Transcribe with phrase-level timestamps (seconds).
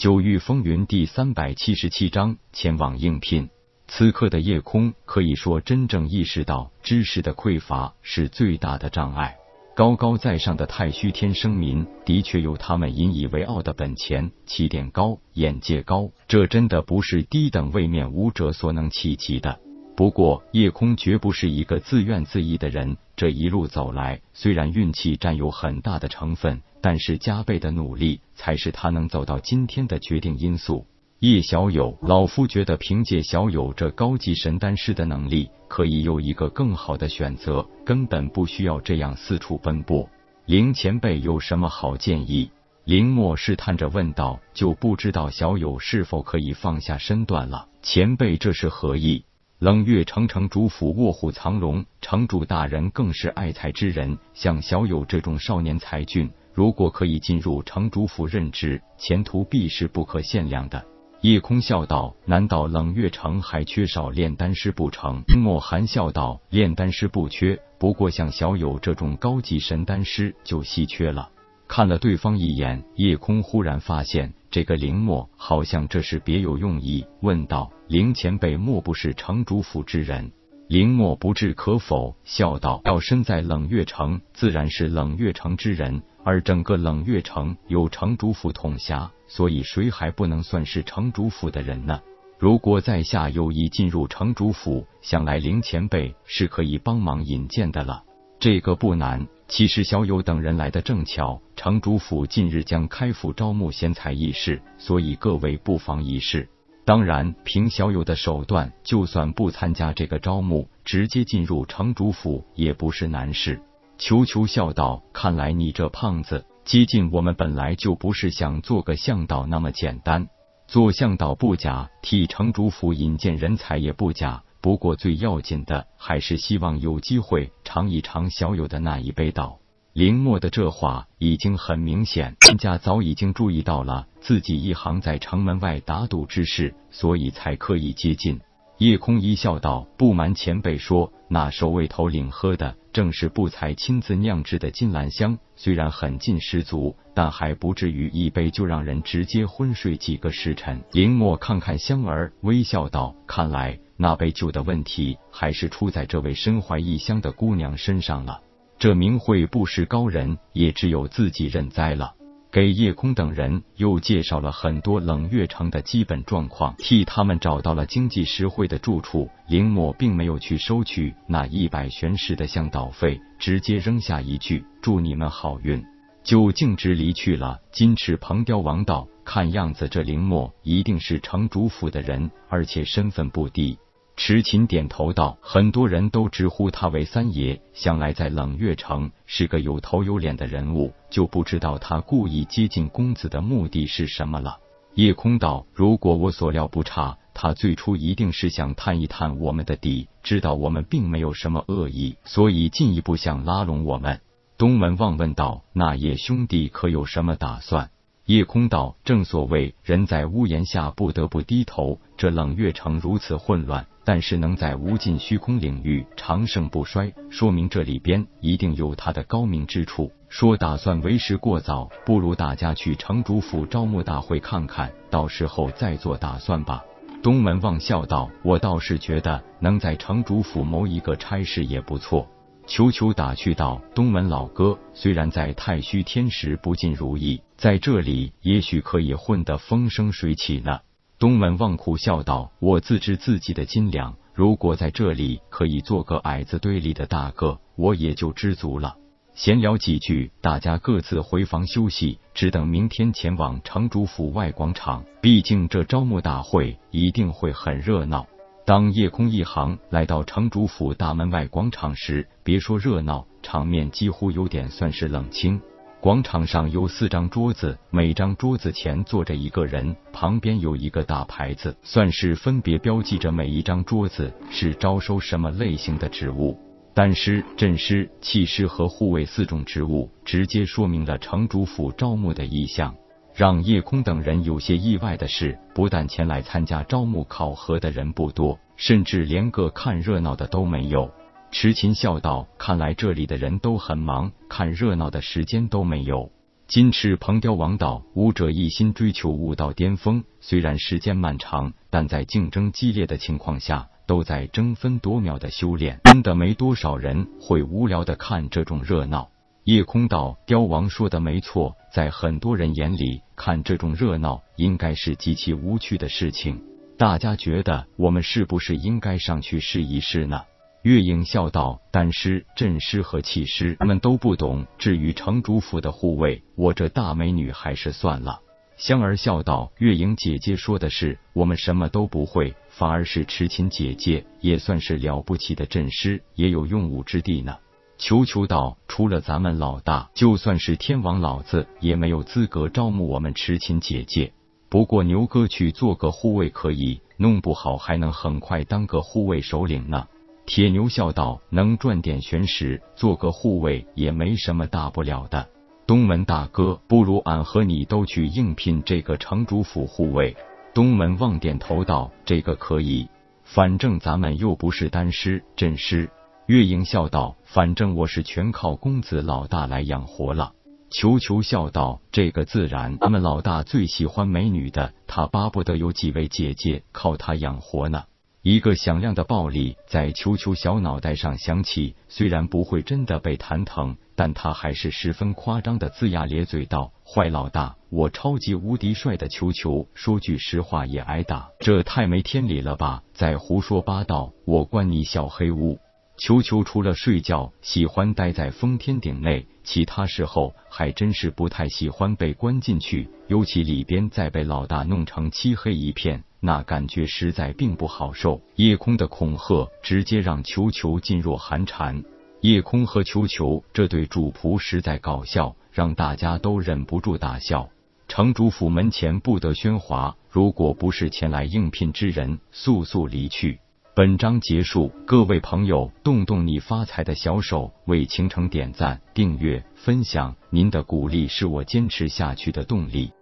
[0.00, 3.50] 九域风云第三百七十七章前往应聘。
[3.86, 9.36] 此刻的夜空可以说真正意识到知识的匮乏是最大的障碍。
[9.76, 19.60] 高高在上的太虚天生民的确有他们引以为傲的本钱，起点高，眼界高，这真的不是低等位面武者所能企及的。
[19.94, 22.96] 不过，夜空绝不是一个自怨自艾的人。
[23.20, 30.86] 这一路走来，虽然运气占有很大的成分，但是加倍的努力才是他能走到今天的决定因素。
[31.18, 40.08] 叶小友，老夫觉得凭借小友这高级神丹师的能力，可以有一个更好的选择，根本不需要这样四处奔波。
[40.46, 42.50] 林前辈有什么好建议？
[42.86, 44.40] 林墨试探着问道。
[44.54, 47.68] 就不知道小友是否可以放下身段了。
[47.82, 49.26] 前辈这是何意？
[49.60, 54.16] 冷月城城主府卧虎藏龙，城主大人更是爱才之人。
[54.32, 60.82] 像小友这种少年才俊，如果可以进入城主府任职，前途必是不可限量的。
[61.20, 71.28] 叶空笑道：“难道冷月城还缺少炼丹师不成？”莫寒笑道：“炼丹师不缺，不过像小友这种高级神丹师就稀缺了。”
[71.70, 80.32] 看了对方一眼，叶空忽然发现这个林墨好像这是别有用意，问道：“林前辈莫不是城主府之人？”
[80.66, 86.02] 林墨不置可否，笑道：“要身在冷月城，自然是冷月城之人。
[86.24, 92.00] 而整个冷月城有城主府统辖，所以谁还不能算是城主府的人呢？
[92.36, 98.02] 如果在下有意进入城主府，想来林前辈是可以帮忙引荐的了。
[98.40, 106.48] 这个不难。”其实小友等人来的正巧，城主府近日将开府招募贤才一事，所以各位不妨一试。
[106.84, 113.60] 当然，凭小友的手段，就算不参加这个招募，直接进入城主府也不是难事。
[113.98, 120.28] 球球笑道：“看来你这胖子接近我们本来就不是想做个向导那么简单。
[120.68, 129.58] 做向导不假，替城主府引荐人才也不假。”不过最要紧的还是希望有机会尝一尝小友的那一杯道。
[129.92, 138.40] 林墨的这话已经很明显，人家早已经注意到了自己一行在城门外打赌之事，所以才刻意接近。
[138.78, 158.40] 叶空一笑道：“不瞒前辈说，那守卫头领喝的正是不才亲自酿制的金兰香，虽然狠劲十足，但还不至于一杯就让人直接昏睡几个时辰。”林墨看看香儿，微笑道：“看来。”那杯酒的问题还是出在这位身怀异香的姑娘身上了。
[158.78, 162.14] 这名讳不识高人，也只有自己认栽了。
[162.50, 169.28] 给叶空等人又介绍了很多冷月城的基本状况，替他们找到了经济实惠的住处。
[169.46, 175.84] 林墨并没有去收取那一百玄石的向导费，直接扔下一句“祝你们好运”，
[176.24, 177.60] 就径直离去了。
[177.70, 183.78] 金翅鹏雕王道，看样子这林墨一定是城主府的人，而且身份不低。
[184.22, 194.58] 池琴点头道：“很多人都直呼他为三爷，想来在冷月城是个有头有脸的人物，就不知道他故意接近公子的目的是什么了。”
[194.94, 204.20] 夜空道：“如果我所料不差，他最初一定是想探一探我们的底，知道我们并没有什么恶意，所以进一步想拉拢我们。”
[204.58, 207.88] 东门望问道：“那叶兄弟可有什么打算？”
[208.26, 220.10] 夜空道：“正所谓人在屋檐下不得不低头，这冷月城如此混乱。”但是能在无尽虚空领域长盛不衰，说明这里边一定有他的高明之处。
[220.28, 226.84] 说打算为时过早，不如大家去城主府招募大会看看，到时候再做打算吧。
[227.22, 232.26] 东门望笑道：“我倒是觉得能在城主府谋一个差事也不错。”
[232.66, 240.78] 球球打趣道：“东门老哥，虽然在太虚天时不尽如意，在这里也许可以混得风生水起呢。”
[241.20, 248.96] 东门望苦笑道：“我自知自己的斤两，如果在这里可以做个矮子堆里的大个，我也就知足了。”
[249.36, 255.04] 闲聊几句，大家各自回房休息，只等明天前往城主府外广场。
[255.20, 258.26] 毕竟这招募大会一定会很热闹。
[258.64, 265.60] 当夜空一行来到城主府大门外广场时，别说热闹，场面几乎有点算是冷清。
[266.00, 276.58] 广场上有四张桌子，每张桌子前坐着一个人，旁边有一个大牌子，算是分别标记着每一张桌子是招收什么类型的职务。
[276.94, 282.94] 丹师、镇师、气师和护卫四种职务，直接说明了城主府招募的意向。
[283.34, 291.10] 让叶空等人有些意外的是，不但前来参加招募考核的人不多，甚至连个看热闹的都没有。
[291.52, 296.30] 池琴笑道：“看来这里的人都很忙，看热闹的时间都没有。”
[296.68, 309.28] 金翅鹏雕王道：武者一心追求武道巅峰，虽然时间漫长，但在竞争激烈的情况下，都在争分夺秒的修炼，真的没多少人会无聊的看这种热闹。
[309.64, 316.62] 夜空道：雕王说的没错，在很多人眼里，看这种热闹应该是极其无趣的事情。
[316.96, 320.42] 大家觉得我们是不是应该上去试一试呢？
[320.82, 324.66] 月影笑道：“丹师、阵师和气师，他们都不懂。
[324.78, 328.40] 至于城主府的护卫，我这大美女还是算了。”
[328.78, 337.58] 香儿笑道：“月影姐姐说的是，我们什么都不会，反而是痴琴姐姐也算是了不起的阵师，也有用武之地呢。”
[337.98, 344.32] 球球道：“除了咱们老大，就算是天王老子，也没有资格招募我们痴琴姐姐。”
[344.70, 350.06] 不过牛哥去做个护卫可以，弄不好还能很快当个护卫首领呢。
[350.52, 355.48] 铁牛笑道：“能赚点玄石，做个护卫也没什么大不了的。”
[355.86, 360.36] 东门大哥，不如俺和你都去应聘这个城主府护卫。
[360.74, 363.08] 东门望点头道：“这个可以，
[363.44, 366.10] 反正咱们又不是丹师、阵师。”
[366.46, 370.54] 月影笑道：“反正我是全靠公子老大来养活了。”
[370.90, 378.02] 球球笑道：“这个自然，俺们老大最喜欢美女的，他巴不得有几位姐姐靠他养活呢。”
[378.42, 393.02] 一个响亮的暴力在球球小脑袋上响起，虽然不会真的被弹疼，但他还是十分夸张的龇牙咧嘴道：“坏老大，我超级无敌帅的球球，说句实话也挨打，这太没天理了吧！
[393.12, 395.78] 再胡说八道，我关你小黑屋！”
[396.16, 403.10] 球球除了睡觉，喜欢待在封天顶内，其他时候还真是不太喜欢被关进去。
[403.28, 408.40] 尤其里边再被老大弄成漆黑一片，那感觉实在并不好受。
[408.56, 412.02] 夜空的恐吓直接让球球噤若寒蝉。
[412.40, 417.68] 夜空和球球这对主仆实在搞笑，让大家都忍不住大笑。
[418.08, 423.60] 城主府门前不得喧哗，如果不是前来应聘之人，速速离去。
[423.94, 433.12] 本章结束，各位朋友，动动你发财的小手，为倾城点赞、订阅、分享，您的鼓励是我坚持下去的动力。